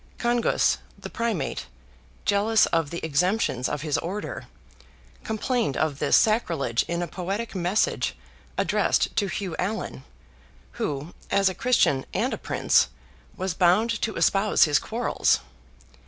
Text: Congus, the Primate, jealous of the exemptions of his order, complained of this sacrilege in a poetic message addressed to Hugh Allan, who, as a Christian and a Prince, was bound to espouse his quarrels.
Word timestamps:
Congus, 0.17 0.79
the 0.97 1.11
Primate, 1.11 1.67
jealous 2.25 2.65
of 2.65 2.89
the 2.89 3.05
exemptions 3.05 3.69
of 3.69 3.83
his 3.83 3.99
order, 3.99 4.47
complained 5.23 5.77
of 5.77 5.99
this 5.99 6.17
sacrilege 6.17 6.81
in 6.87 7.03
a 7.03 7.07
poetic 7.07 7.53
message 7.53 8.15
addressed 8.57 9.15
to 9.15 9.27
Hugh 9.27 9.55
Allan, 9.57 10.03
who, 10.81 11.13
as 11.29 11.49
a 11.49 11.53
Christian 11.53 12.03
and 12.15 12.33
a 12.33 12.37
Prince, 12.39 12.87
was 13.37 13.53
bound 13.53 13.91
to 14.01 14.15
espouse 14.15 14.63
his 14.63 14.79
quarrels. 14.79 15.41